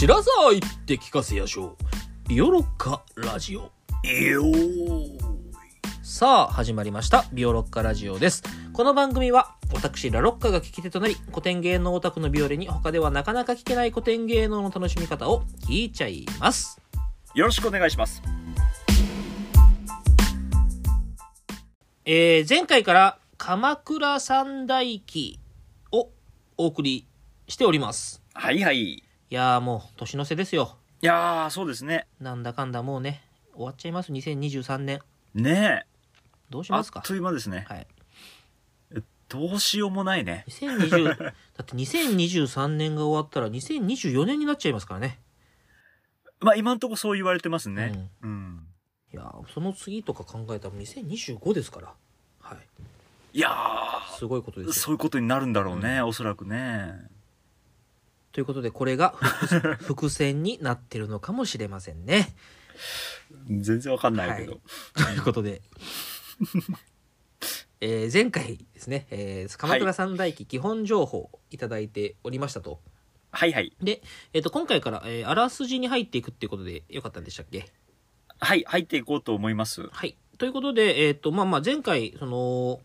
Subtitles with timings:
[0.00, 1.76] 知らさあ言って聞かせやしょ
[2.24, 2.28] う。
[2.30, 3.60] ビオロッカラジオ。
[3.60, 5.18] よー
[6.02, 7.26] さあ、始まりました。
[7.34, 8.42] ビオロッカラジオです。
[8.72, 16.80] この番組は、私、ラロッカが聞き手となり、古典芸能オタクのビオレに他ではなかなか聞けない古典芸能の楽しみ方を聞いちゃいます。
[17.34, 18.22] よろしくお願いします。
[22.06, 25.38] えー、前回から鎌倉三大記
[25.92, 26.08] を
[26.56, 27.06] お送り
[27.48, 28.22] しております。
[28.32, 29.04] はいはい。
[29.30, 30.76] いいやーもう、年の瀬ですよ。
[31.00, 32.06] やー、そうですね。
[32.20, 33.22] なんだかんだもうね、
[33.54, 34.12] 終わっちゃいます。
[34.12, 35.00] 2023年。
[35.34, 35.86] ねえ。
[36.50, 37.00] どうしますか？
[37.02, 37.64] という間ですね。
[37.68, 37.86] はい。
[39.28, 40.44] どうしようもないね。
[40.48, 45.20] 2020 だって2023年が終わったら2024年になっちゃいますからね。
[46.40, 48.10] まあ今んとこそう言われてますね。
[48.22, 48.66] うん。
[49.12, 51.94] いやーその次とか考えたら2025ですから。
[52.40, 52.58] はい。
[53.32, 53.48] いや
[54.18, 54.82] すごいことー、ですよ。
[54.82, 56.94] そういうことになるんだろうね、おそらくね。
[58.32, 59.74] ということでこれが伏
[60.06, 62.34] 伏線になってるのかもしれませんね。
[63.48, 64.60] 全然わかんないけど。
[64.94, 65.62] ということで。
[67.82, 72.80] えー前回ですね、えー鎌倉三大記基本情報いただいておりましたと。
[73.32, 73.74] はいはい。
[73.80, 77.70] で、えっ、と、今回から、えーあらすじに入っていくっていうことでよかったんでしたっけ？
[78.38, 79.88] はい、入っていこうと思います。
[79.90, 80.16] はい。
[80.38, 82.80] ということで、えっ、と、まあまあ、前回、その、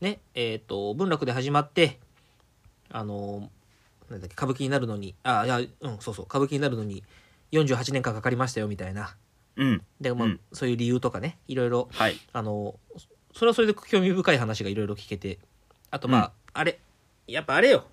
[0.00, 1.98] ね、えっ、と、文楽で始まって、
[2.90, 3.50] あの、
[4.10, 7.02] なんだっけ、歌舞伎になるのに、あ、いや、うん、そうそう、歌舞伎になるのに
[7.52, 9.16] 48年間かかりましたよ、みたいな。
[9.56, 9.82] うん。
[10.00, 12.16] で、まあ、うんそういう理由とかね、いろいろ、はい。
[12.32, 12.78] あの、
[13.32, 15.38] それはそれで興味深い話がいろいろ聞けて、
[15.90, 16.78] あと、まあ、うんあれ、
[17.26, 17.84] やっぱあれよ。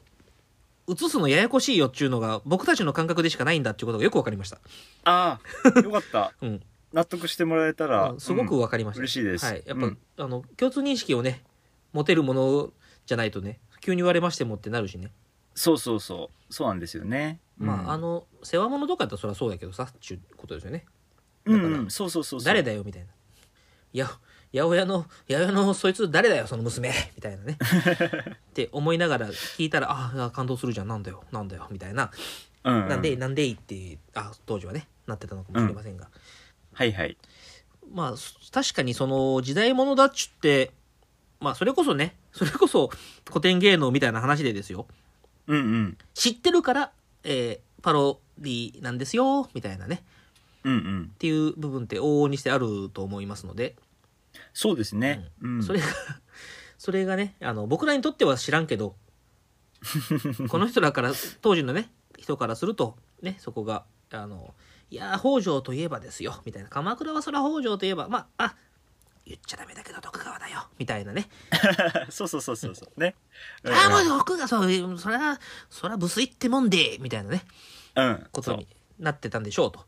[0.90, 4.58] 映すのややこしいよっていうのが僕たちの感覚でしかないんだっていうことがよくわかりました。
[5.06, 5.40] あ
[5.76, 6.34] あ、よかった。
[6.42, 6.62] うん。
[6.94, 8.20] 納得してもらえたらうん。
[8.20, 11.44] すごくうんわかりました、嬉しいですはい、やっぱ、うんあの共通認識をね
[11.92, 12.72] 持てるもの
[13.06, 15.12] じゃないとね急に言われましてもってなるしね、
[15.56, 16.54] そうそうそう。
[16.54, 17.40] そうなんですよね。
[17.58, 20.86] まああの、の世話物とかだったらそりゃそうだけどさっていうことですよね。
[21.46, 22.46] うんだからうん、そうそうそうそう。
[22.46, 23.08] 誰だよみたいな
[23.94, 24.06] 「いや
[24.54, 27.58] 八百屋の八百屋のそいつ誰だよその娘」みたいなね。
[28.50, 30.88] って思いながら聞いたら「ああ感動するじゃん。
[30.88, 31.24] なんだよ。
[31.32, 32.12] なんだよ」みたいな
[32.64, 32.90] 「うん、うん。
[32.90, 36.10] なんでなんでいい」ってあ当時はねなってたのかもしれませんが、
[36.74, 37.18] はいはい。
[37.92, 40.72] まあす確かにその時代物だっちゅって
[41.40, 42.90] まあそれこそねそれこそ
[43.28, 44.88] 古典芸能みたいな話でですよ
[45.48, 45.98] うんうん。
[46.14, 46.92] 知ってるから、
[47.24, 50.04] えーパロディなんですよみたいなね
[50.64, 51.18] うんうんっ。
[51.18, 53.76] ていう部分って往々にしてあると思いますので、
[54.54, 55.28] そうですね。
[55.42, 55.64] うん。
[55.64, 55.86] それが
[56.78, 58.96] それがねあの僕らにとっては知らんけど
[60.50, 61.12] この人らから
[61.42, 64.54] 当時のね人からするとねそこがあの
[64.90, 68.56] いやー北条といえばですよみたいな鎌倉はそら北条といえばまああ
[69.26, 71.30] 言っちゃダメだけど徳川だよみたいなね
[72.10, 73.00] そうそうそうそうそう。
[73.00, 73.16] ね。
[73.66, 75.40] ああもう徳川そうそれは
[75.70, 77.46] それはブスいってもんでみたいなね
[77.96, 78.06] うん。
[78.06, 78.28] うん。
[78.32, 78.68] ことに
[79.00, 79.86] なってたんでしょうと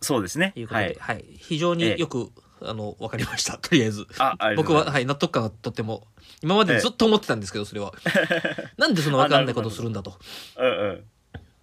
[0.00, 0.52] そうですね。
[0.54, 1.38] いうことで、ははいい。
[1.38, 2.30] 非常ええによく、
[2.60, 6.06] あの分かりました とりあえずあ、僕は、はい、納得感がとっても
[6.42, 7.92] 今までずっと思ってたんですけどそれは
[8.76, 10.18] なんでその分かんないことをするんだと
[10.56, 11.04] うん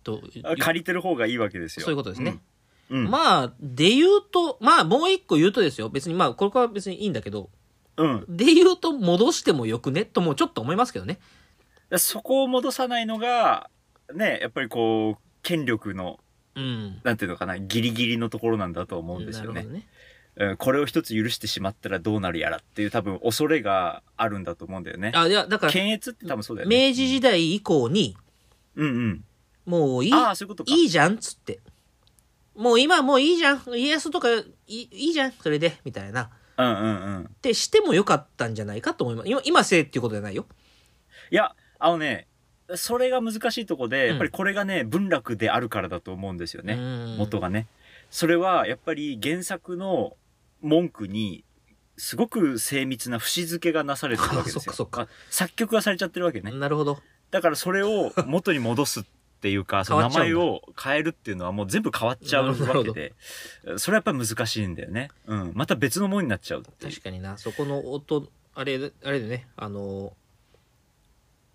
[0.04, 0.58] とうん。
[0.58, 1.86] 借りてる方がいいわけですよ。
[1.86, 2.42] そういうことですね、うん。
[2.90, 3.10] うん。
[3.10, 7.50] まあで言うとまあもう一個言うとですよ別にまあこれは別にいいんだけど
[7.98, 8.26] うん。
[8.28, 10.06] で言うと戻してもよくね？
[10.06, 11.20] ともちょっと思いますけどね
[11.98, 13.70] そこを戻さないのが、
[14.14, 16.20] ね、やっぱりこう、権力の、
[16.56, 19.86] うんなんていうのかな、ギリギリのところなんだと思うんですよね
[20.58, 25.12] これを一つ許してしまったらどうなるやらっていう多分恐れがあるんだと思うんだよね。
[25.16, 26.90] あいやだから検閲って多分そうだよね。
[26.90, 28.18] 明治時代以降に
[28.76, 29.24] うんうん。
[29.66, 30.74] もういいああ、そういうことか。
[30.74, 31.14] いいじゃん？
[31.14, 31.60] っつって。
[32.56, 33.62] もう今もういいじゃん。
[33.76, 35.32] 家康とかいいじゃん。
[35.32, 35.78] それで。
[35.84, 36.24] みたいな。
[36.24, 37.30] っうんうんうん。
[37.42, 39.30] てしてもよかったんじゃないかと思います。
[39.30, 40.46] 今、今せいっていうことじゃないよ。
[41.32, 42.28] いや、あのね、
[42.76, 46.76] それが難しいとこで、うんやっぱりこれがね、文楽であるからだと思うんですよね。
[46.76, 47.68] ね元がね。
[48.10, 50.16] それは、やっぱり原作の
[50.62, 51.44] 文句に、
[51.98, 54.62] すごく精密な節付けがなされてるわけですよ。
[54.62, 56.52] そっかそっかあ作曲がされちゃってるわけね。
[56.52, 57.00] なるほど。
[57.32, 59.04] だからそれを元に戻すっ
[59.46, 63.14] ていうか、その名前を変えるっていうのはもう全部変わっちゃうわけで、
[63.78, 65.12] それはやっぱり難しいんだよね。
[65.28, 65.52] うん。
[65.54, 67.38] また別のものになっちゃう確かにな。
[67.38, 70.14] そこの音、あれ、あれでね、あの、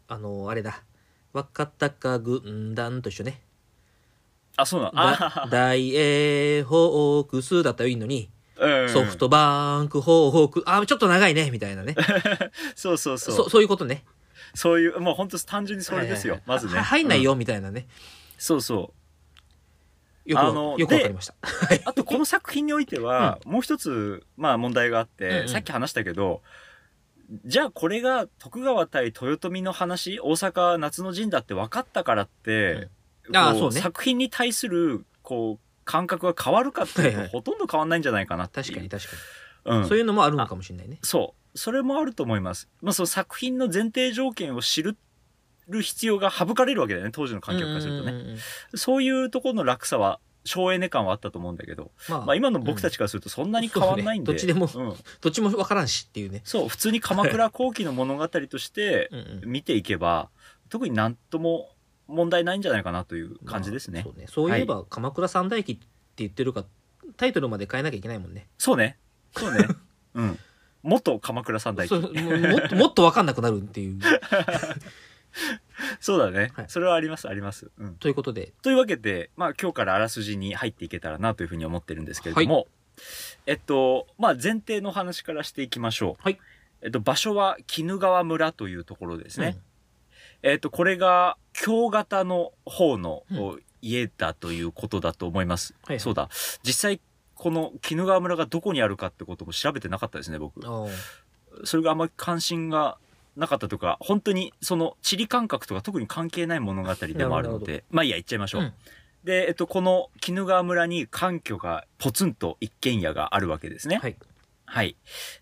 [0.06, 0.84] あの、あれだ。
[1.32, 3.40] 若鷹軍団と一緒ね。
[4.54, 5.50] あ、そうなの？
[5.50, 11.96] 大英ホークスだったらいいのに、うんソフトバンクホーク、あ、ちょっと長いね、みたいなね。
[12.76, 13.34] そうそうそう。
[13.34, 14.04] そそういうことね。
[14.54, 16.40] そういう、もう本当単純にそれですよ。
[16.46, 16.74] まずね。
[16.74, 17.86] は入んないよ、うんみたいなね。
[18.38, 18.92] そうそ
[20.26, 20.30] う。
[20.30, 21.34] よくわ、あのよくわかりました。
[21.42, 21.82] はい。
[21.84, 26.42] あとこの作品においては、もう一つ、まあ問題があって、うんうんさっき話したけど、
[27.44, 32.88] じゃあこれが徳川対豊臣の話、大阪夏の陣だって分かったからって、
[33.32, 39.10] こああそうね作品に対するこう感覚が変わるかっていうと、はいはいほとんど変わんないんじゃないかなって確かに確か
[39.66, 44.96] うんに、そういうのもあるのかもしれないねそうそれもあると思います、まあ、その作品の前提条件を知る
[45.68, 48.38] 必要が省かれるわけだよね当時の観客からするとね、うんうんうんうん
[48.74, 54.96] そういうところの落差は省エネ感はあったと思うんだけど、まあまあ、今の僕たちからするとそんなに変わんないんで、そうねどっちでもうん。
[55.20, 56.40] どっちも分からんしっていうね。
[56.44, 59.50] そう普通に鎌倉後期の物語としてうんうん。
[59.50, 60.30] 見ていけば
[60.70, 61.68] 特になんとも
[62.06, 64.26] 問題ないんじゃないかなという感じですね、まあそうね。
[64.28, 65.86] そういえば、鎌倉三大記って
[66.16, 66.64] 言ってるか
[67.16, 68.48] タイトルまで変えなきゃいけないもんね。
[68.58, 68.98] そうね。
[69.36, 69.68] そうね。
[70.14, 70.38] うん
[70.82, 73.98] 元鎌倉三代記もっともっと分かんなくなるっていう。
[76.00, 76.64] そうだね、はい。
[76.68, 78.52] それはありますあります、うん、ということで。
[78.62, 82.66] というわけで、まあ、今日からあらすじに入っていけたらなというふうに思ってるんですけれども、
[83.46, 86.38] えっとまあ前提の話からしていきましょう、はい。
[86.82, 89.58] えっと、場所は鬼怒川村というところですね、
[90.42, 93.38] えっとこれが京型の方のうん。
[93.38, 96.00] お家だということだと思います、はいはい。
[96.00, 96.28] そうだ。
[96.62, 97.00] 実際
[97.40, 100.60] この鬼怒川村がどこにあるかってことも調べてなかったですね僕
[101.64, 102.98] それがあんまり関心が
[103.34, 108.72] なかったとか本当にその地理感覚とか特に関係ない物語でもあるのでまあいいや行っちゃいましょう、うん
[109.24, 113.98] で、えっと、この鬼怒川村に官居がポツンと一軒家があるわけですね。
[113.98, 114.16] はい
[114.64, 114.96] はい。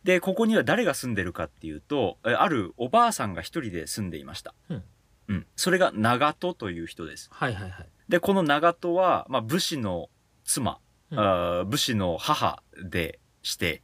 [0.05, 4.55] で、ここには誰が住んでるかっていうと、えあるおばあさんが一人で住んでいました。
[4.71, 4.83] うん。
[5.29, 5.47] うん。
[5.55, 7.29] それが長門という人です。
[7.31, 10.09] はいはいはいで、この長門は、まあ、武士の
[10.45, 10.77] 妻、うん
[11.11, 13.83] 武士の母でして、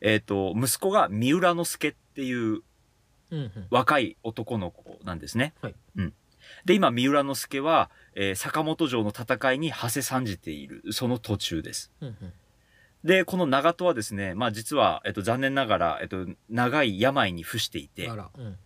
[0.00, 2.62] えっ、と、息子が三浦之助っていう
[3.70, 5.54] 若い男の子なんですね。
[5.60, 6.14] はいうん。
[6.64, 11.92] で、今、三浦之助は、えー坂本城の戦いに馳せ参じている、その途中です。
[12.00, 12.32] うんうん
[13.02, 18.12] で、この長門はですね、まあ実は、えっと、残念ながら、えっと、長い病に伏していてう
[18.42, 18.56] ん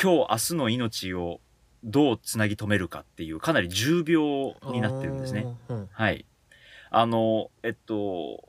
[0.00, 1.40] 今日、明日の命を
[1.84, 5.46] どうつなぎ止めるかっていう、かなり重病になってるんですね。
[5.68, 6.24] うんはい。
[6.96, 8.48] あの、えっと、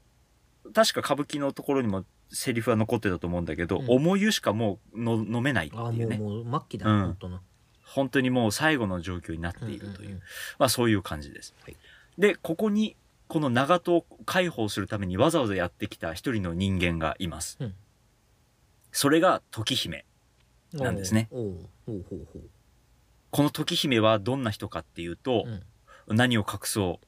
[0.73, 6.17] 確か歌舞伎のところにもセリフは残ってたと思うんだけど、うん重湯しかもうの飲めないっていうね。
[6.17, 7.39] もう末期だうん本当の
[7.83, 10.19] 本当にもう最後の状況になっているという、んんん
[10.59, 11.55] まあそういう感じです。
[11.63, 11.75] はい
[12.17, 12.95] で、ここに、
[13.27, 17.57] この長門を解放するためにわざわざやってきた一人の人間がいます。
[17.59, 17.73] うん
[18.91, 20.05] それが時姫。
[20.71, 21.47] なんですねおう
[21.87, 22.41] おうほうほう
[23.29, 25.43] この時姫はどんな人かっていうと
[26.07, 27.04] う、ん何を隠そう、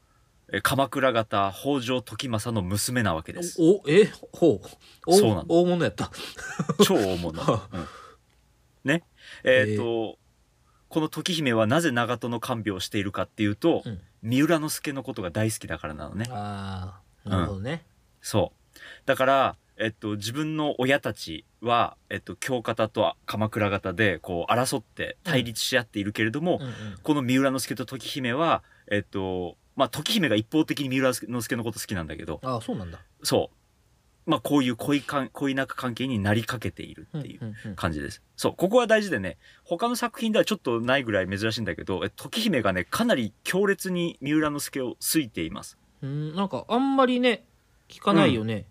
[0.53, 3.57] え鎌倉方北条時政の娘なわけです。
[3.59, 4.67] おえほう
[5.05, 6.09] おそうなの大物やった
[6.83, 7.41] 超大物。
[7.43, 7.87] うん
[8.83, 9.03] ね。
[9.43, 10.17] えっ、と、
[10.87, 16.25] この時姫はなぜ長門の看病をしているかっていうと、うん三浦之助のことが大好きだからなのね。
[16.31, 17.85] ああなるほどね
[18.19, 18.79] そう。
[19.05, 26.73] だから、えっと、自分の親たちは、えっと、京方と鎌倉方で、こう、争って対立し合っているけれども、うんうん
[27.03, 34.29] この三浦之助と時姫は、えっと、まあ、時姫が一方的に三浦之助のこと好きなんだけど、ああそうなんだそう。
[34.29, 38.21] まあ、こういう恋か恋仲関係になりかけているっていううんうん感じです。
[38.35, 45.77] そう、ここは大事でね、他の作品ではちょっとないぐらい珍しいんだけど、え時姫がね、かなり強烈に三浦之助を好いています。
[46.01, 47.45] うんなんかあんまりね
[47.87, 48.65] 聞かないよね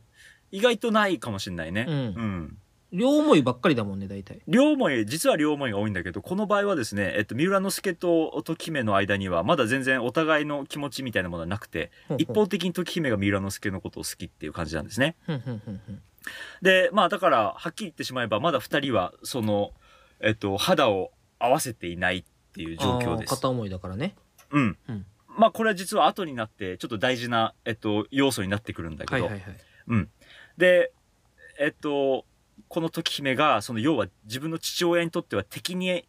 [0.53, 1.87] 意外とないかもしれないね。
[1.89, 2.59] うんうん
[2.93, 15.17] 両思いばっかりだもんね大体両思い、実は両思いが多いんだけど、この場合はですね、えっと、三浦之助と時姫の間には、まだ全然お互いの気持ちみたいなものはなくて、一方的に時姫が三浦之助のことを好きっていう感じなんですね。
[16.63, 19.73] で、まあだから、はっきり言ってしまえば、まだ二人は、その、
[20.21, 23.31] えっと、肌を合わせていないっていう状況です。
[23.31, 24.15] 片思いだからね
[24.51, 24.79] うん。
[24.89, 25.07] うん
[25.39, 29.57] まあこれは実は後になって、ちょっと大事な、えっと、要素になってくるんだけど、はいはいはい
[29.89, 30.09] うん。
[30.57, 30.93] で、
[31.61, 32.25] えっと、
[32.77, 36.07] この時姫が、その要は自分の父親にとっては敵に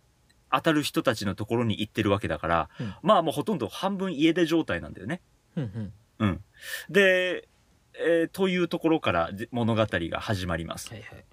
[0.51, 5.21] 当たる人たちのところに行ってるわけだから、うんまあもうほとんど半分家出状態なんだよね。
[5.55, 6.43] ふんうん。
[6.89, 7.47] で、
[7.97, 10.89] えーというところからで物語が始まります。
[10.89, 11.25] はいはい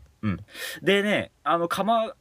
[0.83, 2.15] でね、あの、かま、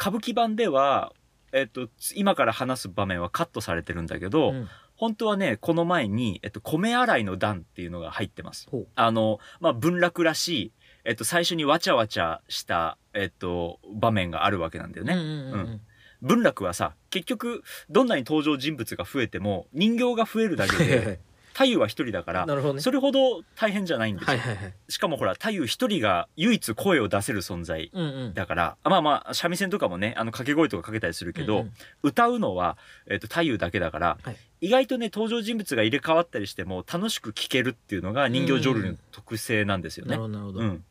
[0.00, 1.12] 歌舞伎版では、
[1.52, 8.68] えっと、今から話す場面はカットされてるんだけど、うん本当はね、この前に、えっと、米洗いの段っていうのが入ってます。
[8.94, 10.72] あの、まあ、文楽らしい、
[11.04, 15.14] えっと、最初にわちゃわちゃした、えっと、場面があるわけなんだよね。
[15.14, 15.80] うんうんうんうん。
[16.22, 21.20] 文楽はさ、結局、どんなに登場人物が増えても、人形が増えるだけで、
[21.52, 22.80] 太夫は一人だから、ね。
[22.80, 24.28] それほど大変じゃないんですよ。
[24.28, 24.74] はいはいはい。
[24.88, 28.34] しかもほら、太夫一人が唯一声を出せる存在うんうん。
[28.34, 31.72] だから、まあまあ、三味線とかもね、あの、掛け声とかかけたりするけど、うんうん。
[32.02, 32.76] 歌うのは、
[33.08, 34.36] えっ、と、太夫だけだから、はい。
[34.62, 40.12] 意外とね、登場人物が入れ替わったりしても楽しく聴けるっていうのが人形浄瑠璃の特性なんですよね。
[40.12, 40.22] なる。
[40.22, 40.60] ほどなるほど。
[40.60, 40.84] うん。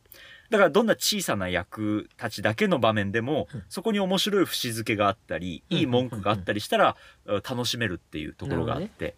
[0.54, 6.96] だからどんな小さな役たちだけの場面でも、うんそこに面白い節付けがあったり、うんいい文句があったりしたら、
[7.26, 9.16] 楽しめるっていうところがあって、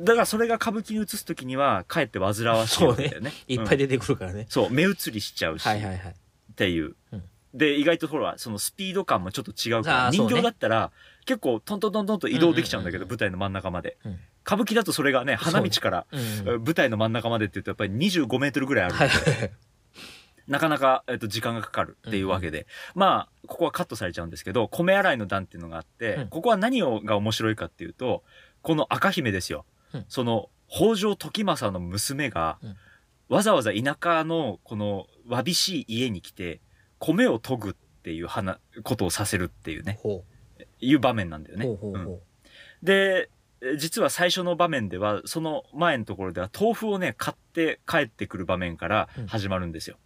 [0.00, 3.32] だからそれが歌舞伎に移す時には、かえって煩わしいわけだよね。
[3.48, 4.46] うんいっぱい出てくるからね。
[4.48, 6.12] そう、目移りしちゃうし、はいはいはい。
[6.12, 6.96] っていう。
[7.12, 7.22] うん
[7.54, 10.90] で、意外とほら、そのスピード感もちょっと違うから、人形だったら、
[11.26, 13.98] 結構トントントントンと移動できちゃうんだけど、うんうんうん舞台の真ん中まで。
[14.04, 16.64] うん歌舞伎だとそれがね、花道から、うん。
[16.64, 19.50] 舞台の真ん中までって言うとやっぱり25メートルぐらいあるんで、はいはいはい。
[20.52, 26.28] なかなか、えっと、時間がかかるっていうわけで、まあ、ここはカットされちゃうんですけど、米洗いの段っていうのがあって、うん。
[26.28, 28.22] ここは何をが面白いかっていうと、
[28.60, 29.64] この赤姫ですよ。
[29.94, 30.04] うん。
[30.08, 32.76] その、北条時政の娘が、うん。
[33.30, 36.60] わざわざ田舎のこのわびしい家に来て、
[36.98, 40.22] 米を研ぐっていう話ことをさせるっていうね、ほ
[40.80, 41.58] いう場面なんだよう。
[41.60, 42.18] ね。
[42.82, 43.30] で、
[43.62, 49.96] え実は最初の場面では、その前のところでは豆腐をね、買って帰ってくる場面から始まるんですよ。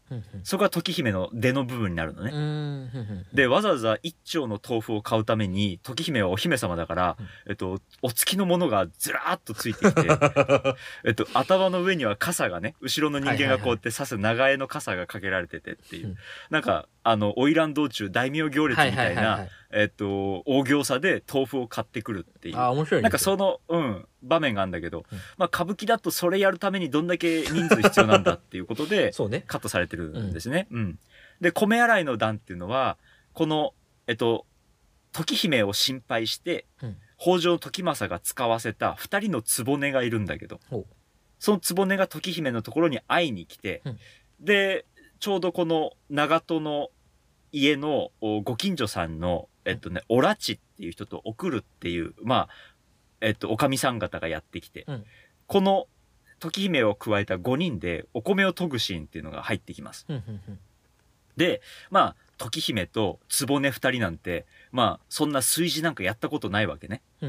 [0.45, 3.25] そこが時姫の出の部分になるのね。
[3.33, 10.09] で、わざわざ一丁の豆腐を買うために、時姫はお姫様だから、うんえっと、お付きのものがずらーっとついてきて、
[11.05, 16.09] えっと、頭の上には傘がね、後ろの人間がこうやって刺す長江の傘がかけられててっていう。
[16.09, 16.17] うん
[16.51, 22.57] なんか、あの、花魁道中大名行列みたいないえっと、大行さで豆腐を買ってくるっていう。
[22.57, 23.03] あ、面白いね。
[23.03, 29.45] なんかその、うん、場面があるんだけど、うんまあ歌舞伎だとそれやるためにどんだけ人数必要なんだっていうことで、 そうね。
[29.47, 30.67] カットされてるんですね。
[30.71, 30.99] うん。
[31.41, 32.97] で、米洗いの段っていうのは、
[33.33, 33.75] この、
[34.07, 34.47] えっと、
[35.13, 40.61] 時姫を心配して、うん北条時政が使わせた二人の局がいるんだけど
[41.39, 43.99] その局が時姫のところに会いに来て、うん
[44.41, 44.85] で、
[45.19, 46.91] ちょうどこの長門の
[47.53, 52.49] 家のおご近所さんの、えっとね、おらちっていう人と送るっていう、まあ、
[53.23, 55.05] えっと、おかみさん方がやってきて、うん
[55.47, 55.87] この
[56.39, 60.07] 時姫を加えた5人でお米を研ぐシーンっていうのが入ってきます。
[61.37, 67.03] で、まあ、時姫と局二人なんて、まあ、そんな炊事なんかやったことないわけね。
[67.23, 67.27] う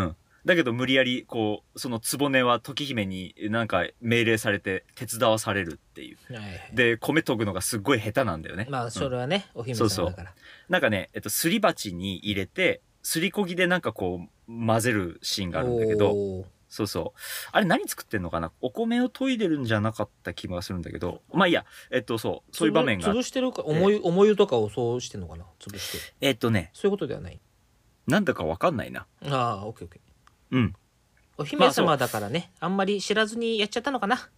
[0.00, 0.16] ん。
[0.44, 6.34] だけど無理やり、こう、その局は時姫になんか命令されて手伝わされるっていう。
[6.34, 8.66] はいはいで、米研ぐのがすっごい下手なんだよね。
[8.70, 10.34] まあ、それはね、お姫そうそう様だから。
[10.68, 17.20] なんかね、えっと、すり鉢に入れて、すりこぎでなんかこう、混ぜるシーンがあるんだけど、そうそう。
[17.52, 18.52] あれ何作ってんのかな？
[18.60, 25.44] お米を研いでるんじゃなかった気がするんだけど、まあいいや、えっと、そう、そういう場面が潰してるか、重い、重湯とかをそうしてんのかな？
[25.58, 26.14] 潰して。
[26.20, 27.40] えっとね、そういうことではない？
[28.06, 29.06] なんだかわかんないな。
[29.24, 30.56] ああ、オッケーオッケー。
[30.56, 30.74] うん。
[31.38, 34.28] お姫様だからね、あんまり知らずにやっちゃったのかな？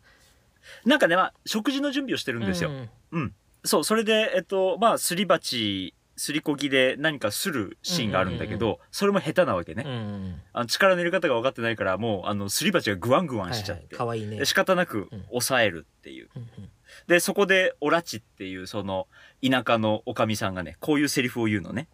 [0.84, 2.70] なんかね、まあ、食事の準備をしてるんですよ。
[2.70, 3.34] うんうん。
[3.64, 9.84] そう、それで、えっと、まあ、すり鉢、すりこぎで何かするシーンがあるんだけど、うんそれも下手なわけね。
[9.86, 10.42] うんうん。
[10.52, 13.96] あの力の入れ方が分かってないから、もう、あの、すり鉢がグワングワはいはいンしちゃって。。
[13.96, 14.44] かわいいねで。
[14.44, 16.28] 仕方なくうん抑えるっていう。
[16.36, 16.70] うんうん
[17.06, 19.06] で、そこで、オラチっていう、その、
[19.42, 21.88] 田舎のおかみさんがね、こういうセリフを言うのね。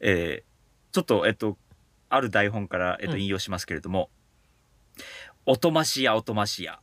[0.00, 1.56] えー、ちょっと、えっと、
[2.10, 4.10] ある台本から、えっと、うん引用しますけれども、
[5.46, 6.78] おとましやおとましや、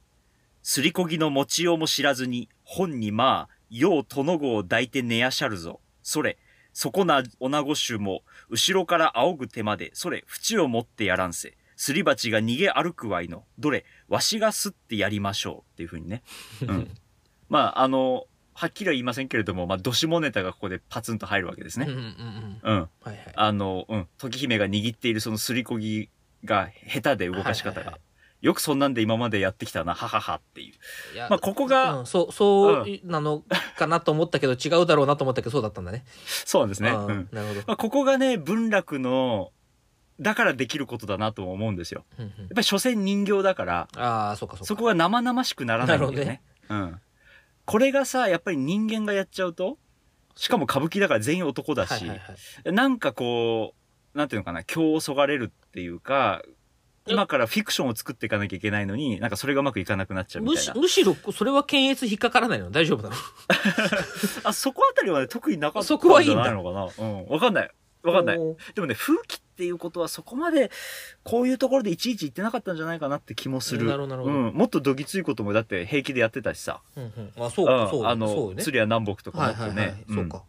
[0.63, 5.79] すりこぎの持ちようも知らずに、本にまあ、よう殿子を抱いて寝やしゃるぞ。
[6.03, 6.37] それ、
[6.73, 11.55] そこな女子衆も、後ろから仰ぐ手まで、それ、縁を持ってやらんせ。
[11.75, 13.45] すり鉢が逃げ歩くわいの。
[13.59, 15.71] どれ、わしがすってやりましょう。
[15.73, 16.23] っていうふうにね。
[16.61, 16.91] うん。
[17.49, 21.87] まあ、あの、はっきりは言いませんけれども、まあ、どしもネタがここでパツンと入るわけですね。
[21.87, 22.07] うんうんうん
[22.63, 22.77] うん。
[22.77, 22.89] うん。
[23.01, 23.33] はいはい。
[23.35, 24.07] あの、うん。
[24.17, 26.09] 時姫が握っているそのすりこぎ
[26.45, 27.99] が下手で動かし方がはいはいは。
[28.43, 30.73] よくそんなんで今までやってきたな、はははっていう。
[31.15, 33.41] いやまあ、ここが、うん、そう、そうなの
[33.77, 36.03] かなと思ったけど、違うだろうなと思ったけど、そうだったんだね。
[36.45, 36.89] そうなんですね。
[36.89, 37.29] あーうん。
[37.31, 37.59] なるほど。
[37.65, 39.53] まあ、ここがね、文楽の、
[40.19, 42.03] だからできることだなとも思うんですよ。
[42.17, 44.65] やっぱり所詮人形だから、ああ、そうかそうか。
[44.65, 46.41] そこが生々しくならないんだよね。
[46.67, 47.01] なるほうん。
[47.63, 49.77] これがさ、やっぱり人間がやっちゃうと、
[50.35, 52.11] しかも歌舞伎だから全員男だし。
[52.65, 53.73] なんかこ
[54.13, 56.43] う、なんていうのかな、今日そがれるっていうか、
[57.05, 60.81] 今からフィクションを作っていかなきゃいけないのに、なんかそれがうまくいかなくなっちゃうみむしたいな。
[60.81, 62.71] むしろ、それは検閲引っかからないの？
[62.71, 63.15] 大丈夫なの？
[64.45, 67.07] あ、そこあたりはね、特になかったそこはいいんだじゃないのかな。
[67.09, 67.25] うん。
[67.27, 67.71] わかんない。
[68.03, 68.37] わかんない。
[68.37, 70.71] おーでもね、風紀っていうことはそこまで、
[71.23, 73.85] こういうところでいちいち言ってなかったんじゃないかなって気もする。
[73.85, 74.53] なるほどなるほどうん。
[74.53, 76.81] もっとどぎついこともだって平気でやってたしさ。
[76.95, 77.03] うん
[77.37, 77.45] うん。
[77.45, 78.63] あ、そうか、そうんあそうね。
[78.63, 80.03] 鶴屋南北とかもっはいはいはい。
[80.07, 80.43] うんそうか。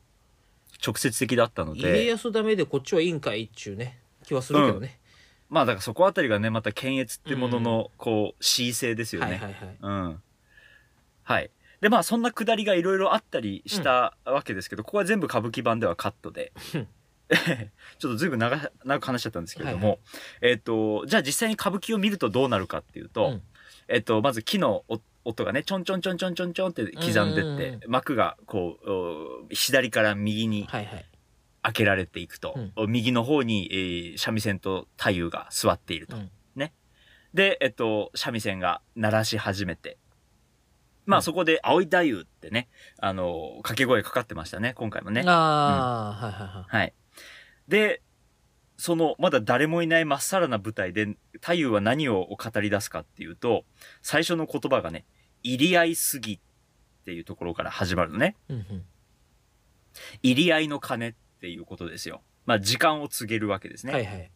[0.86, 5.00] 直接的だったの家で、康ダメでこっちはいいんかいっちゅうね、気はするけどね。
[5.54, 9.40] まあだからそこあたりがね、また検閲ってものの、こう、恣意性ですよね。
[11.22, 11.50] はい。
[11.80, 16.52] で、まあそんなくだりがいろいろあったりしたわけですけど、ここは全部歌舞伎版ではカットで。
[16.74, 16.88] うん
[17.98, 19.98] ちょっとずいぶん長長く話しちゃったんですけれども、はい
[20.42, 23.42] えっ、と、じゃあ実際に歌舞伎を見るとどうなるかっていうと、うん
[23.88, 31.04] えっと、まず木のお音がね、ちょんちょんちょんちょんちょんちょんって刻んでって、幕がこう、お左から右にはいはい。
[31.64, 32.54] 開けられていくと、
[32.86, 36.16] 右の方に、えー三味線と太夫が座っていると。
[36.16, 36.74] うんね。
[37.32, 39.96] で、えっと、三味線が鳴らし始めて、
[41.06, 42.68] まあ、うんそこで、青い太夫ってね、
[42.98, 45.22] あの、掛け声かかってましたね、今回もね。
[45.26, 46.76] ああ、はいはいはい。
[46.76, 46.94] はい。
[47.66, 48.02] で、
[48.76, 53.64] その、まだ誰もいないまっさらな舞台で、太夫は何を語り出すかっていうと、
[54.02, 55.06] 最初の言葉がね、
[55.42, 56.40] 入り合いすぎっ
[57.04, 58.36] ていうところから始まるのね。
[58.50, 58.84] うんうん。
[60.22, 62.22] 入り合いの鐘っていうことですよ。
[62.46, 63.92] まあ、時間を告げるわけですね。
[63.92, 64.30] はいはい。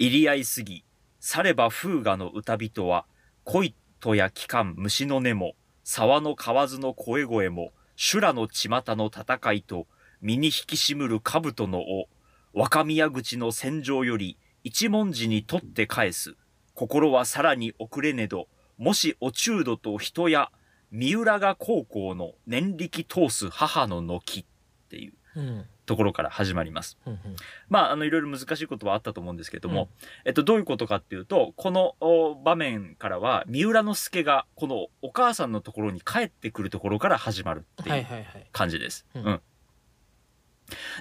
[0.00, 0.84] 入り合いすぎ、
[1.20, 3.06] されば風雅の歌人は、
[3.44, 9.86] 恋とや期間虫の音も、沢の蛙の声声も、修羅の巷の戦いと、
[10.20, 12.08] 身に引きしむる兜の尾、
[12.52, 16.34] 若宮口の戦場より、一文字に取って返す。
[16.74, 20.50] 心はさらに遅れねど、もしお中度と人や、
[20.90, 24.44] 三浦が高校の年力通す母の軒っ
[24.88, 25.66] ていううん。
[25.88, 26.98] ところから始まります。
[27.06, 27.20] うんうん。
[27.68, 29.88] まあ、あの、いろいろ難しいことはあったと思うんですけれども、
[30.24, 38.06] えっと、どういうことかっていうと、このお場面からは、三浦之助が、このお母さんのところに帰ってくるところから始まるってはいいう。
[38.52, 39.06] 感じです。
[39.14, 39.40] ううんん。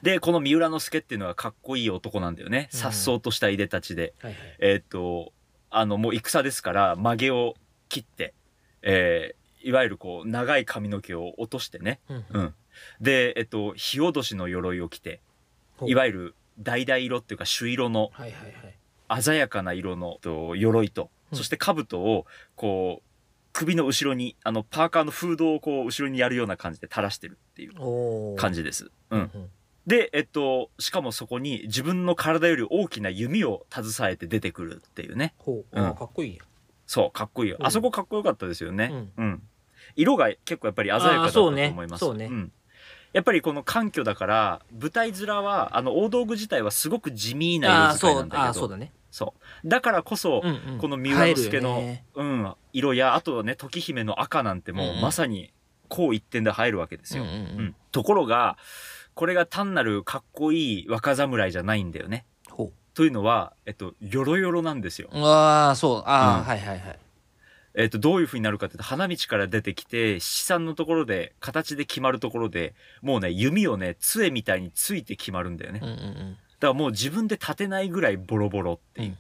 [0.02, 2.70] で、この三浦之助っていうのはかっこいい男なんだよね。
[2.74, 4.14] うん颯爽としたいでたちで。
[4.22, 4.42] はいはい。
[4.60, 5.34] えっと、
[5.70, 7.56] あの、もう戦ですから、曲げを
[7.90, 8.34] 切って、
[8.82, 12.00] えーいわゆるこう、長い髪の毛を落としてね。
[12.10, 12.56] うんうん。
[13.02, 15.22] で、えっと、火落としの鎧を着て、
[15.86, 18.12] いわゆる橙色っていうか朱色の。
[19.22, 23.04] 鮮やかな色のと鎧と、うんそして兜をこう
[23.52, 28.86] 首の後ろにあのパーカーのフードをこう後ろにやるような感じで垂らしてるっていう感じです。
[28.86, 28.92] う。
[29.10, 29.30] うんん。
[29.88, 35.34] で、えっと、しかもそこに自分の体より大きな弓を携えて出てくるっていうね。
[35.38, 35.82] ほう。
[35.82, 36.44] うんかっこいいや
[36.86, 37.58] そう、かっこいいよ。
[37.60, 38.90] うんあそこかっこよかったですよね。
[38.94, 39.44] うんうん。
[39.98, 42.00] 色が結構やっぱり鮮やかだったと思います。
[42.00, 42.52] そうねそうねん。
[43.14, 48.92] やっぱりこの環境だから、舞台面は、あの、大道具自体はすごく地味なああ、色使いそうんああ、なだけど、そうだね。
[49.12, 49.68] そう。
[49.68, 50.78] だからこそ、うんうん。
[50.80, 55.52] この三浦之助の、ねうん、色や、あとはね、時姫の赤なんてもう、うんうんまさに、
[55.90, 57.24] こう一点で入るわけですよ。
[57.24, 57.76] うんうんううんん。
[57.92, 58.58] ところが、
[59.14, 62.26] これが単なるかっこいい若侍じゃないんだよね。
[62.50, 65.10] ほというのは、えっと、よろよろなんですよ。
[65.12, 65.18] う。
[65.20, 66.04] ああ、そう。
[66.06, 67.00] ああ、うんはいはいはい。
[67.78, 75.80] えっと、どういう風になるかっていうと、花道から出てきて、七三のところで、形で決まるところで、もうね、弓をね、杖みたいについて決まるんだよね。
[75.84, 76.38] うんうんうん。
[76.60, 79.10] だからもう自分で立てないぐらいボロボロっていう。
[79.10, 79.18] うん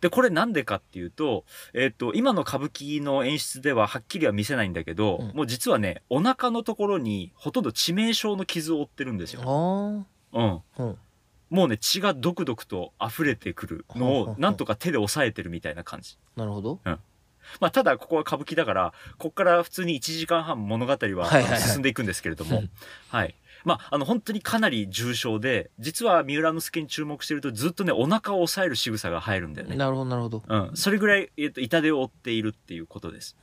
[0.00, 9.40] で、これなんでかっていうと、えっ、と、今の歌舞伎の演出でははっきりは見せないんだけど、うんもう実はね、お腹のところにほとんど致命傷の傷を負ってるんですよ。
[9.46, 10.46] あうん。
[10.50, 10.62] あ。
[10.76, 10.98] うん。
[11.48, 16.18] もうね、血がドクドクと溢れてくるのをなんとか手で押さえてるみたいな感じ。
[16.36, 16.80] なるほど。
[17.60, 22.70] まあ、ただここは歌舞伎だから、ここから普通に1時間半物語ははいはいはい進んでいくんですけれども、うん
[23.08, 23.34] はい。
[23.64, 29.76] まあ、あの、本当にかなり重症で、実は三浦之助に注目してるとずっとね、お腹を押さえる仕草が入るんだよね。
[29.76, 30.42] なるほどなるほど。
[30.46, 30.70] うん。
[30.74, 33.36] それぐらい、えっ、と、痛手を負っているっていうことです。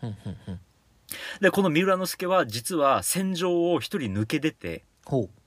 [1.41, 4.83] で、この三浦之助は実は戦場を一人抜け出て。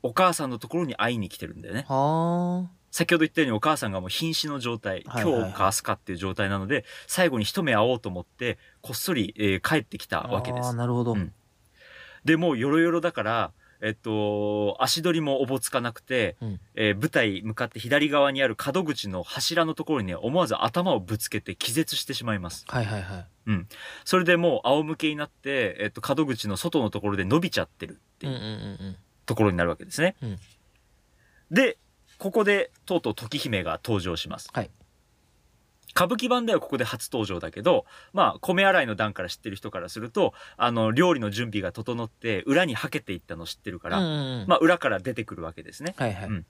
[0.03, 1.87] お母さんのところに会いに来てるんだよね。
[1.89, 10.31] は先ほど言ったようにお母さんがもう瀕死の状態、はいはいはい今日か明日かっていう状態なので、最後に一目会おうと思って、こっそり、えー帰ってきたあ。
[10.31, 10.77] わけです。
[10.77, 11.15] なるほど。
[11.15, 11.33] うん
[12.25, 13.53] で、もうヨロヨロだから、
[13.83, 22.65] えっと、足取りもおぼつかなくて、うんえー舞台向かって左側にある角口の柱のところにね、思わず頭をぶつけて気絶してしまいます。
[22.69, 23.27] はいはいはい。
[24.05, 28.55] それでもう仰向けになって、えっと、角口の外のところで伸びちゃってるっていううんうんうんう
[28.91, 28.97] ん。
[29.27, 30.15] ところになるわけですね。
[30.23, 30.39] うん
[31.51, 31.77] で、
[32.19, 34.49] ここで、とうとう時姫が登場します。
[34.53, 34.71] はい
[35.97, 44.01] 歌舞伎版ではここで初登場だけど、まあ、米洗いの段から知ってる人からすると、あの、料理の準備が整って、裏にはけていったのを知ってるから。
[44.49, 45.95] まあ、裏から出てくるわけですね。
[45.97, 46.29] はいはい。
[46.29, 46.47] うん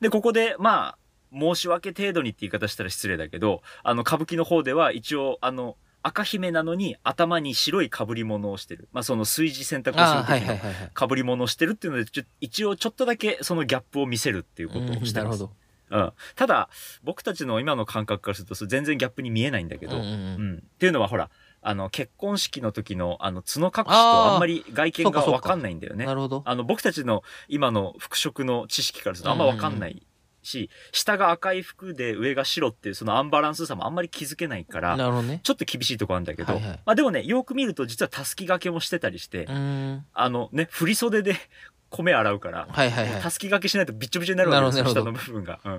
[0.00, 0.98] で、ここで、まあ、
[1.32, 8.88] 申し訳程度にって言い方したら失礼だけど、あの、歌舞伎の方では一応、あの、赤姫なのに頭に白い被り物をしてる。
[8.92, 11.08] まあ、その炊事選択をする時の。
[11.08, 15.14] 被り物をしてるっていうので、一応ちょっとだけそのギャップを見せるっていうことをしてます。
[15.14, 15.50] なるほど。
[15.90, 16.12] うん。
[16.36, 16.68] ただ、
[17.02, 20.02] 僕たちの今の感覚からすると、全然ギャップに見えないんだけど、うん。
[20.02, 20.18] うんうんう
[20.54, 21.28] んっていうのはほら、
[21.62, 26.14] あの、結婚式の時の、あの、角隠しとあんまり外見がわかんないんだよねな。
[26.14, 26.42] るほど。
[26.44, 30.06] あの、僕たちの今の服飾の知識からするとあんまわかんない
[30.46, 35.40] し、下が赤い服で上が白っていうそのアンバランスさもあんまり気づけないから、なるほどね。
[35.42, 39.46] ちょっと厳しいとこあるんだけど、はいはいまあでもね、よく見ると実はたすき掛けもしてたりして。
[39.48, 41.36] あのね、振り袖で
[41.90, 43.22] 米洗うから、はいはいはい。
[43.22, 45.60] たすき掛けしないとびっちょびちょになるわけですよ、下の部分が。
[45.64, 45.70] う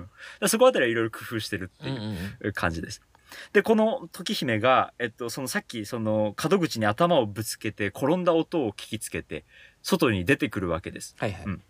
[0.44, 0.48] ん。
[0.48, 3.02] そこあたりはいろいろ工夫してるってうんういうん感じです。
[3.52, 9.44] で、この時姫が、えっと、そのさっき、その門口に頭をぶつけて、転んだ音を聞きつけて、
[9.82, 11.14] 外に出てくるわけです。
[11.18, 11.44] はいはい。
[11.44, 11.62] うん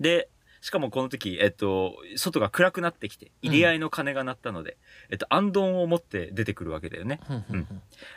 [0.00, 0.28] で、
[0.64, 4.78] しかもこの時、えっと、外が暗くなってきて、入り合いの鐘が鳴ったので、
[5.10, 7.20] えっと、暗丼を持って出てくるわけだよね。
[7.26, 7.66] ふん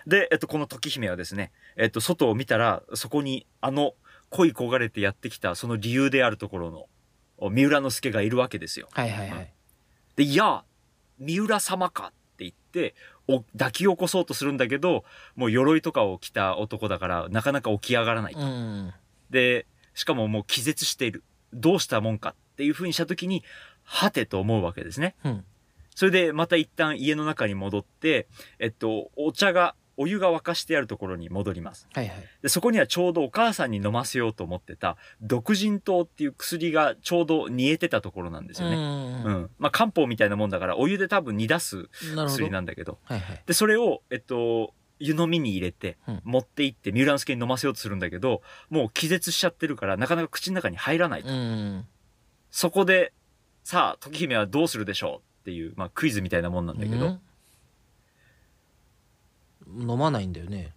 [0.08, 3.96] で、えっと、この時姫はですね、えっと、外を見たら、そこに、あの、
[4.30, 6.86] 恋焦がれてやってきた、その理由であるところの、
[7.38, 8.88] お三浦之助がいるわけですよ。
[8.94, 9.54] はいはいはい。
[10.16, 10.64] で、いや、
[11.20, 12.96] 三浦様かって言って、
[13.28, 15.04] お抱き起こそうとするんだけど、
[15.36, 18.34] もう鎧とかを着た男だから、なかなか起き上がらない。
[18.36, 18.94] うん。
[19.32, 21.26] で、しかももう気絶している。
[21.54, 23.44] どうしたもんかっていう風にした時に、
[23.84, 25.16] はてと思うわけですね。
[25.24, 25.46] うん。
[25.96, 28.28] それでまた一旦家の中に戻って、
[28.60, 31.88] えっと、お茶が、お湯が沸かしてあるところに戻ります。
[31.92, 32.18] はいはい。
[32.44, 38.76] で、そこにはちょうどお母さんに飲ませようと思ってた、毒人糖っていう薬がちょうど煮えてたところなんですよね。
[38.76, 38.84] ううん
[39.46, 39.50] ん。
[39.58, 41.90] まあ、漢方みたいなもんだから、お湯で多分煮出す。
[42.16, 43.00] 薬なんだけど。
[43.06, 43.44] はいはい。
[43.48, 51.30] で、それを、えっと、湯飲みに入れてうん、持って行って、三浦之助に飲ませようとするんだけど、もう気絶しちゃってるから、なかなか口の中に入らないと。
[51.30, 51.86] うん。
[52.52, 53.14] そこで、
[53.64, 57.20] さあ、時姫はどうするでしょうっていう、まあ、クイズみたいなもんなんだけど、うん
[59.70, 60.74] 飲まないんだよね。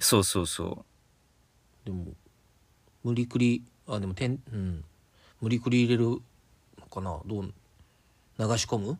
[0.00, 0.84] そうそうそ
[1.84, 1.86] う。
[1.86, 2.14] でも、
[3.04, 4.84] 無理くり、あ、でも、てん、うん。
[5.40, 6.04] 無理くり入れる
[6.80, 7.20] のかな？
[7.26, 7.50] どう、流
[8.58, 8.98] し込む？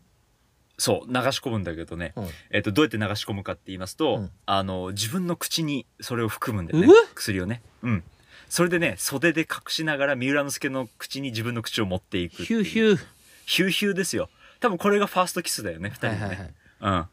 [0.79, 2.13] そう、流し込むんだけどね。
[2.17, 2.29] うん。
[2.51, 6.97] えっ、と、どうやって流し込むかって言いますと、うんあの、自分の口にそれを含むんだよねうわ。
[7.15, 7.63] 薬をね。
[7.83, 8.05] うん。
[8.49, 12.45] それでね、袖で隠しながら三浦之助の口に自分の口を持っていく。
[12.45, 12.99] ヒューヒュー。
[13.45, 14.31] ヒューヒューですよ。
[14.61, 16.21] 多分これがファーストキスだよね、二人のね。
[16.21, 16.55] はいはいはい。
[16.81, 17.07] うん。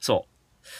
[0.00, 0.32] そう。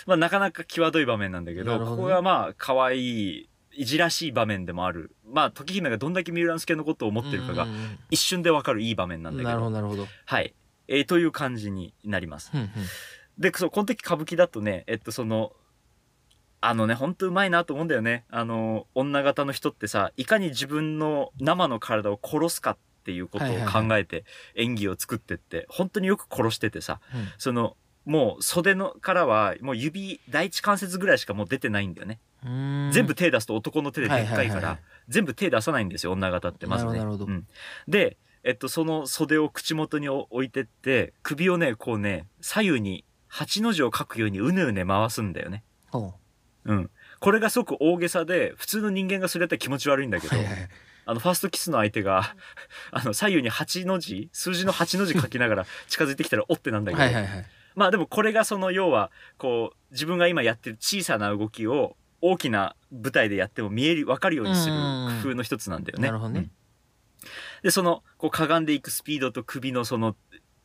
[0.07, 2.99] まあ、なかなか際どい場面なんだけど、なるほどねここがまあ、可愛
[3.40, 5.14] い、いじらしい場面でもある。
[5.31, 9.51] まあ、時姫がどんだけ三浦之助のことを思ってるかがうんうん一瞬でわかるいい場面なうんんだけど。
[9.51, 10.07] なるほどなるほど。
[10.27, 10.55] はい。
[10.92, 12.50] えーという感じになります。
[12.55, 12.70] うんうん
[13.38, 15.52] で、そう、この時歌舞伎だとね、えっと、その、
[16.61, 18.24] あのね、ほんとうまいなと思うんだよね。
[18.28, 24.24] あの、女型の人ってさ、いかに自分の生の体を殺すかっていうことを考えて
[24.55, 32.20] 演技を作ってって、本当によく殺しててさ、うんその、もう袖のからは、もう指、第一関節ぐらいしかもう出てないんだよね。
[32.92, 34.78] 全部手出すと男の手ででっかいかはいはいはいはら、
[35.09, 36.98] 全部手出さないんですよ、女型ってまずね。
[37.00, 37.46] うん
[37.88, 45.62] で、えっと、その袖を口元に置いてって、首をね、こうね、左右に八の字を書くようにうねうね回すんだよね。
[45.90, 46.14] ほ
[46.64, 46.72] う。
[46.74, 46.90] ん。
[47.20, 50.68] これがすごく大げさで、普通の人間がそれやったら気持ち悪いんだけど、うはいはい。
[51.07, 52.35] あの、ファーストキスの相手が、
[52.90, 57.46] あの、左右に8の字、数字の8の字書きながら近づいてきたら、おってなんだけど、はいはいはい。
[57.74, 65.20] まあでもこれがその、要は、こう、自分が今やってる小さな動きを、大きな舞台でやっても見える、わかるようにするうん。
[65.22, 66.07] 工夫の一つなんだよね。
[66.07, 66.40] なるほどね。
[66.40, 66.50] うん
[67.62, 70.16] で、その、こう、かがんでいくスピードと首のその、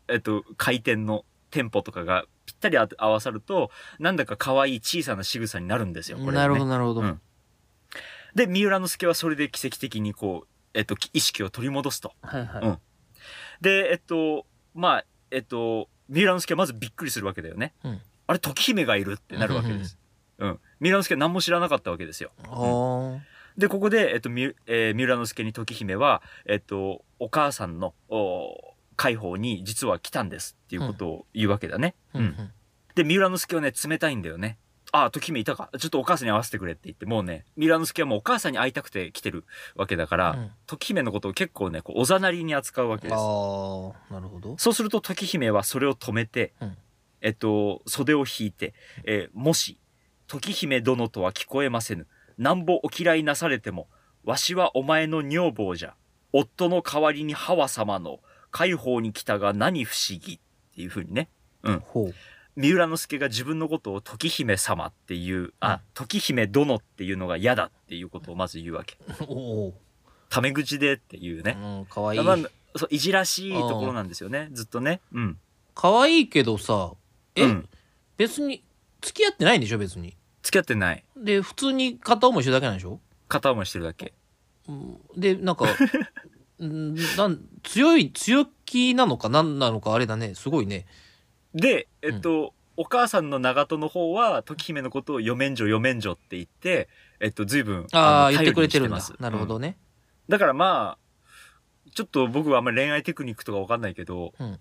[0.07, 6.37] えっと、回転のテンポとかがぴったりあ合わさると、なんだか可愛い小さな仕草になるんですよ、これ、ね。
[6.37, 7.21] なるほどなるほど、うん
[8.35, 12.13] で、三浦之助はそれで奇跡的にこう、えっと、意識を取り戻すと。
[12.21, 12.77] はいはい、うん
[13.61, 17.73] で、えっと、まあ、えっと、三浦之助はまずびっくりするわけだよね。
[17.83, 19.97] うんあれ、時姫がいるってなるわけです。
[20.37, 20.59] うん。
[20.81, 22.31] 三浦之助は何も知らなかったわけですよ。
[22.43, 23.19] あー
[23.57, 31.95] で、ここで、えっと、みえー三浦之助に時姫は、えっと、お母さんの、お解放に実は来たんですっていうことを言うわけだね。
[32.13, 32.51] うんうん
[32.95, 34.57] で、三浦之助はね、冷たいんだよね。
[34.91, 35.69] ああ、時姫いたか。
[35.77, 43.13] ちょっとお母さんに会わせてくれって言って、もうね、三浦之助はもうお母さんに会いたくて来てるわけだから、うん時姫のことを結構ね、こうおざなりに扱うわけです。
[43.13, 46.77] あーなるほどそうすると時姫はそれを止めて、うん
[47.21, 49.79] えっと、袖を引いて、えーもし、
[50.27, 52.07] 時姫殿とは聞こえませぬ。
[52.37, 53.87] なんぼお嫌いなされても、
[54.23, 55.95] わしはお前の女房じゃ。
[56.33, 58.19] 夫の代わりにハワ様の
[58.51, 60.39] 解放に来たが何不思議っ
[60.75, 61.29] ていう風にね。
[61.81, 62.13] ほう
[62.55, 68.97] 三浦之助が自分のことを時姫様っていう、あ、時姫殿っていうのが嫌だっていうことをまず言うわけ。
[69.27, 69.73] おお
[70.29, 71.55] タメ口でっていうね。
[71.57, 72.37] うんかわいいまあ
[72.75, 74.49] そういじらしいところなんですよね。
[74.51, 75.01] ずっとね。
[75.13, 75.39] うん。
[75.75, 76.93] かわいいけどさ
[77.35, 77.69] え、うん
[78.17, 78.63] 別に
[79.01, 80.16] 付き合ってないんでしょ別に
[80.47, 81.03] 付き合ってない。
[81.17, 82.99] で普通に片思いしてるだけなんでしょ？
[83.27, 84.13] 片思いしてるだけ。
[84.69, 84.97] うん。
[85.17, 85.65] でなんか
[86.59, 90.35] うんなん強い強気なのか何なのかあれだね。
[90.35, 90.85] すごいね。
[91.53, 96.87] で、えっと、お母さんの長門の方は、時姫のことをよめんじょよめんじょって言って、
[97.19, 98.97] えっと、随分、のああ言ってくれてるんだ。
[98.97, 99.21] 頼りにしてます。
[99.21, 99.77] なるほどね、
[100.29, 104.59] うんだからまあ、ちょっと僕はあんまり恋愛テクニックとかわかんないけど、うん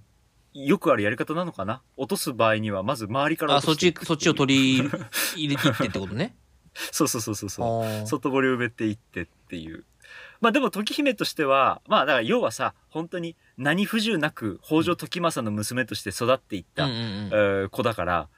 [0.64, 1.82] よくあるやり方なのかな？
[1.96, 4.90] 落とす場合には、まず周りからあ落としていくそっちそっちを取り
[5.36, 6.34] 入れていってってことね。
[6.92, 8.06] そうそうそうそうそう。
[8.06, 9.84] 外堀を埋めていってっていう。
[10.40, 16.98] まあでも時姫としては、まあだから要はさ、本当に何不自由なく北条時政の娘として育っていった、うんうん。
[16.98, 18.28] えー子だから、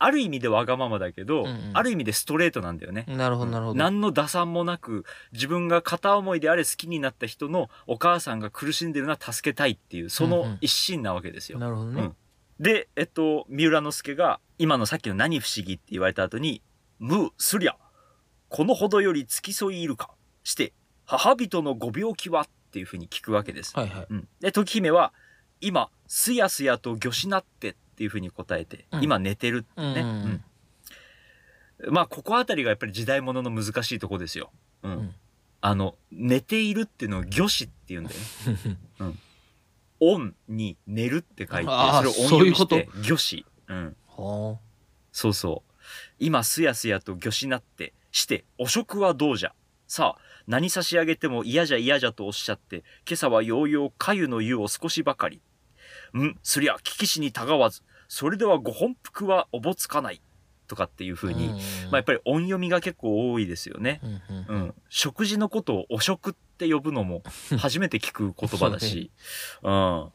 [0.00, 3.04] ある意味でわがままだけど、うんうんある意味でストレートなんだよね。
[3.06, 3.16] うん。
[3.16, 3.78] なるほど、なるほど。
[3.78, 11.58] 何の打算もなく、自分が片思いであれ好きになった人のお母さんが苦しんでるのは助けたいっていう、その一心なわけですよ。
[11.58, 12.02] なるほどね。
[12.02, 12.16] うん
[12.60, 16.62] で、えっと、三浦之助が、今のさっきの何不思議って言われた後に、
[16.98, 17.76] む、すりゃ、
[18.50, 20.10] このほどより付き添いいるか、
[20.44, 20.74] して、
[21.06, 23.74] 母人のご病気はっていうふうに聞くわけです。
[23.74, 24.06] はいはい。
[24.10, 24.28] うん。
[24.40, 25.14] で、時姫は、
[25.62, 30.00] 今、すやすやと魚しなってっていうふうに答えて、うん今寝てるってね。
[30.00, 34.50] うんまあ、ここあたりがやっぱり時代物の難しいとこですよ。
[34.82, 34.92] うん。
[34.92, 35.14] うん
[35.62, 39.14] あの、寝ているっていうのを魚死って言うんだよね。
[40.00, 43.44] オンに寝るって書いて、あーそれを音読みして魚死。
[43.68, 43.96] うん。
[44.08, 44.58] は
[45.12, 45.72] そうそう。
[46.18, 49.52] 今すやすやと魚しなって、して、お食はどうじゃ？
[49.86, 55.42] さあ、何差し上げても嫌じゃ嫌じゃとおっしゃって、今朝はようようかゆの湯を少しばかり。
[56.16, 57.82] ん、すりゃ、聞きしにたがわず、
[58.12, 60.20] それではご本腹はおぼつかない。
[60.66, 61.16] とかっていうあ。
[61.16, 61.58] 風に、うんま
[61.92, 64.00] あやっぱり音読みが結構多いですよね。
[64.02, 64.74] うんううんん。
[64.88, 67.22] 食事のことをお食って呼ぶのも
[67.58, 69.10] 初めて聞く言葉だし、
[69.62, 70.08] うん。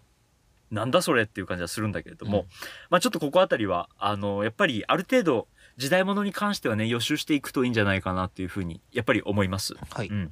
[0.72, 2.46] なんだそれっていう感じはするんだけれども、うん
[2.90, 9.74] まあちょっとここあたりは、あの、やっぱりある程度時代物に関してはね、予習していくといいんじゃないかなっていうふうに、やっぱり思います。
[9.90, 10.08] はい。
[10.08, 10.32] うん。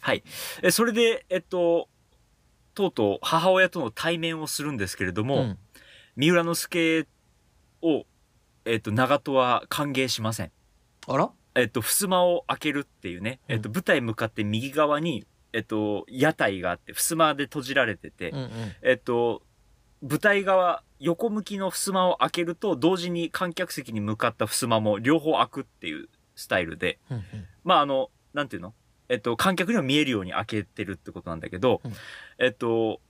[0.00, 0.22] はい。
[0.62, 1.88] えそれで、えっと、
[2.74, 5.58] とうとう母親との対面をするんですけれども、ん
[6.16, 7.06] 三浦之助
[7.82, 8.04] を、
[8.64, 10.52] えっと、長門は歓迎しません。
[11.06, 11.30] あら？
[11.54, 18.50] えっと、襖を開けるっていうね、えっと、舞台向かって右側に、えっと、屋台があって、襖で閉じられてて、うんうん。
[18.82, 19.42] えっと、
[20.02, 27.24] 舞台側、横向きの襖を開けると、同時に観客席に向かった襖も両方開くっていうスタイルで、うんうん。
[27.64, 28.74] まあ、あの、なんていうの？
[29.08, 31.92] えっと、観客には見えるように開けてるってことなんだけど、うん。
[32.38, 33.00] えっと、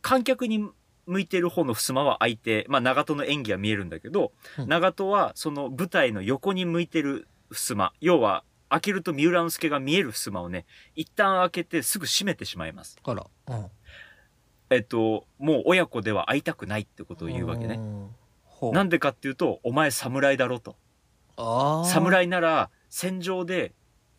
[0.00, 0.70] 観客に
[1.08, 12.98] 向いてる方の襖は開いて、まあ、長門の演技は見えるんだけど、うん長門はその舞台の横に向いてる襖、要は、開けると三浦之助が見える襖をね、一旦開けてすぐ閉めてしまいます。
[13.02, 13.26] あら。
[13.48, 13.66] うん。
[14.68, 17.80] えっと、もう親子では会いたくないってことを言うわけね。
[18.60, 20.76] なんでかっていうと、お前侍だろと。
[21.86, 23.72] 侍なら戦場で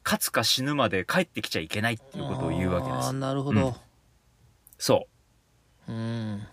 [0.03, 3.13] 勝つか死ぬまで帰ってきちゃいけないっていうことを言うわけでああ、す。
[3.13, 3.75] なるほど。
[4.79, 5.07] そ
[5.87, 5.95] うん。
[5.95, 5.97] う。
[5.97, 6.01] う
[6.37, 6.47] ん。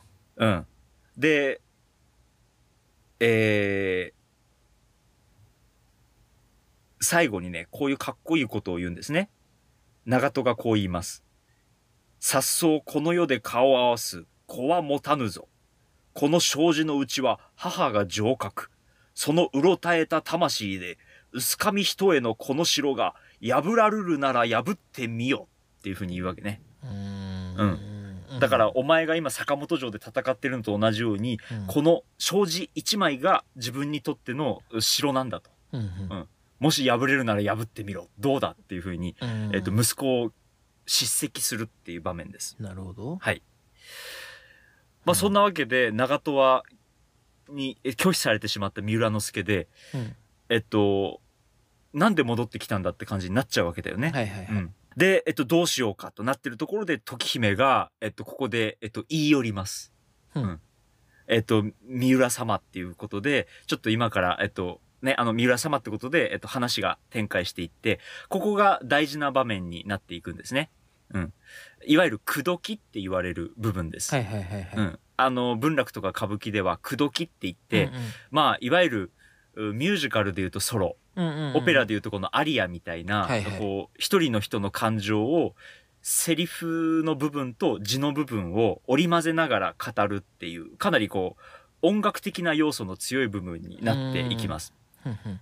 [1.17, 1.61] で、
[3.21, 4.15] えー、
[7.01, 9.31] 最後にね、こういうかっこいいことを言うんですね。
[10.05, 11.25] 長門がこう言います。
[12.21, 15.49] さっそうこの世で顔を合わす子は持たぬぞ。
[16.13, 18.71] この障子のうちは母が城郭。
[19.15, 20.99] そのうろたえた魂で、
[21.33, 25.49] 薄紙一重のこの城が破らるるなら破ってみよ。
[25.79, 26.61] っていうふうに言うわけね。
[26.83, 27.65] うんう
[28.41, 35.51] だから、お前が今坂本城で戦ってるのと同じように、うんこの障子一枚が自分にとっての城なんだと。
[35.73, 38.09] うんうんもし破れるなら破ってみろ。
[38.19, 40.33] どうだっていうふうに、うんえっと、息子を
[40.87, 42.57] 叱責するっていう場面です。
[42.59, 43.17] なるほど。
[43.17, 43.43] はい。
[45.05, 46.65] まあ、そんなわけで、長門は、
[47.49, 50.17] にえ拒否されてしまった三浦之助で、うん
[50.49, 51.21] えっと、
[51.93, 54.11] なんで戻ってきたんだって感じになっちゃうわけだよね。
[54.15, 54.57] はいはいはい。
[54.57, 54.75] うん。
[54.97, 59.93] で、えっと、どうしようかとなってるところで、時姫が、えっと、ここで、えっと、言い寄ります。
[60.35, 60.61] うん
[61.29, 70.71] えっと、三浦様っていうことで、ちょっと今から、えっと、ね、あの、三浦様ってことで、えっと、話が展開していって、ここが大事な場面になっていくんですね。
[71.13, 71.33] うん。
[71.85, 74.15] いわゆる、口説きって言われる部分です。
[74.15, 74.71] はいはいはいはい。
[74.77, 74.99] うん。
[75.17, 77.91] あの、文楽とか歌舞伎では、口説きって言って、
[78.31, 79.13] まあ、いわゆる、
[79.55, 83.59] うミュージカルで言うとソロ、うんうんうんオペラで言うとこのアリアみたいな、はいはい。
[83.59, 85.55] こう、一人の人の感情を、
[86.03, 91.37] セリフの部分と字の部分を織り交ぜながら語るっていう、かなりこ
[91.83, 94.73] う、音楽的な要素の強い部分になっていきます。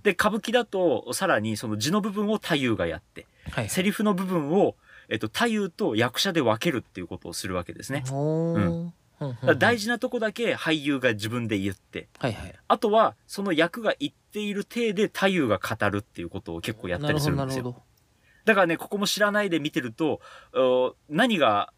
[0.03, 4.75] で、歌舞伎だと、さらにその字の部分を太夫がやって、はいセリフの部分を、
[5.09, 8.05] えっと、太夫と役者で分けるっていうことをするわけですね。
[8.11, 8.15] う
[8.59, 8.95] ん
[9.59, 12.55] 大事なとこだけ俳優が自分で言って、はいはい。
[12.69, 17.83] あとは、その役が言っている体で太夫が語るっていうことを結構やったりするんですよ。
[18.45, 20.21] だからね、ここも知らないで見てると、
[20.55, 21.73] お何が、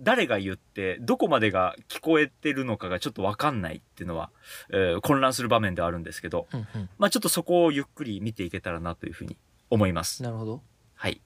[0.00, 4.30] 誰が言って、どこまでが聞こえてるのかがちょっとわかんないっていうのは、
[4.70, 6.46] えー混乱する場面ではあるんですけど。
[6.52, 9.36] うんうんまあちょっとそこをゆっくり見ていけたらなというふうに
[9.70, 10.22] 思います。
[10.22, 10.62] なるほど。
[10.94, 11.20] はい。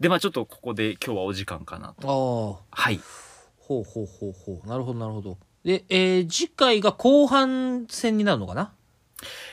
[0.00, 2.62] で、まあちょっとここで今日はお時間かなと。
[2.70, 3.00] はい。
[3.68, 4.66] ほうほうほうほう。
[4.66, 5.36] なるほどなるほど。
[5.62, 8.72] で、えー次回が後半戦になるのかな？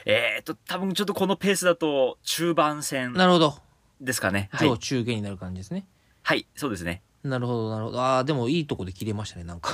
[0.06, 3.12] えーと、多分ちょっとこのペースだと中盤戦。
[3.14, 3.56] なるほど。
[4.00, 4.50] ですかね。
[4.54, 4.78] はい上。
[4.78, 5.86] 中下になる感じですね。
[6.22, 7.02] はい、そうですね。
[7.24, 8.02] なるほど、なるほど。
[8.02, 9.72] ああ、でもいいとこで切れましたね、なんか。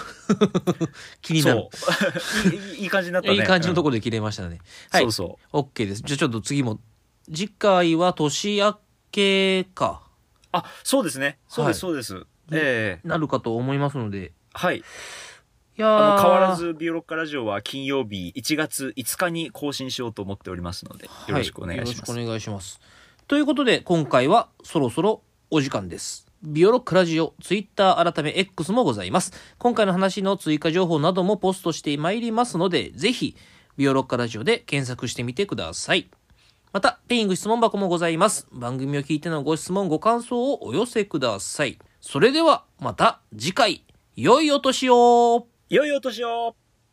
[1.21, 1.67] 気になる。
[1.71, 2.53] そう。
[2.53, 3.35] いいいい感じになったね。
[3.35, 4.59] いい感じのとこ、こで切れましたね。
[4.89, 5.11] はいそう。
[5.11, 6.01] そ OK です。
[6.01, 6.79] じゃあちょっと次も。
[7.25, 8.79] 次回は年明
[9.11, 10.01] けか。
[10.05, 10.47] う。
[10.53, 11.39] あ、そうですね。
[11.47, 12.25] そうです、はそうです。
[12.51, 14.33] ええなるかと思いますので。
[14.53, 14.77] はい。
[14.77, 14.81] い
[15.77, 21.95] やーあの、変わらず、ビオロッカラジオは金曜日1月5日に更新しようと思っておりますので、よろしくお願いしはよろます。
[21.95, 22.79] しくお願いします。
[23.27, 26.27] ということで、今回はそろそろお時間です。
[26.43, 29.31] ビオロックラジオ、ツイッター改め X もございます。
[29.59, 33.35] 今回の話の追加情報などもポストしてまいりますので、ぜひ、
[33.77, 36.09] ビオロッカラジオで検索してみてください。
[36.73, 38.47] また、ペイング質問箱もございます。
[38.51, 41.77] 番組を聞いてのご質問、ご感想をお寄せください。
[42.01, 43.85] それでは、また次回、
[44.15, 45.47] 良いお年を。
[45.69, 46.55] 良いお年を。